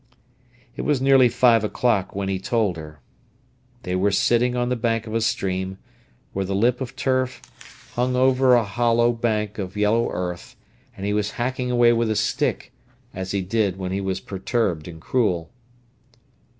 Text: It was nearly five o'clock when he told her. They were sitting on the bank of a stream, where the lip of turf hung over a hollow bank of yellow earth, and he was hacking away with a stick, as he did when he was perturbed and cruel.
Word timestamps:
It 0.75 0.81
was 0.81 0.99
nearly 0.99 1.29
five 1.29 1.63
o'clock 1.63 2.15
when 2.15 2.27
he 2.27 2.39
told 2.39 2.75
her. 2.75 3.01
They 3.83 3.95
were 3.95 4.09
sitting 4.09 4.55
on 4.55 4.69
the 4.69 4.75
bank 4.75 5.05
of 5.05 5.13
a 5.13 5.21
stream, 5.21 5.77
where 6.33 6.43
the 6.43 6.55
lip 6.55 6.81
of 6.81 6.95
turf 6.95 7.39
hung 7.93 8.15
over 8.15 8.55
a 8.55 8.63
hollow 8.63 9.11
bank 9.13 9.59
of 9.59 9.77
yellow 9.77 10.09
earth, 10.11 10.55
and 10.97 11.05
he 11.05 11.13
was 11.13 11.29
hacking 11.33 11.69
away 11.69 11.93
with 11.93 12.09
a 12.09 12.15
stick, 12.15 12.73
as 13.13 13.29
he 13.29 13.41
did 13.43 13.77
when 13.77 13.91
he 13.91 14.01
was 14.01 14.19
perturbed 14.19 14.87
and 14.87 15.01
cruel. 15.01 15.51